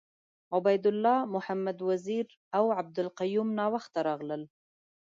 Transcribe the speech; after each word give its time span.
عبید 0.55 0.83
الله 0.91 1.17
محمد 1.35 1.77
وزیر 1.89 2.25
اوعبدالقیوم 2.59 3.49
ناوخته 3.59 3.99
راغله. 4.09 4.47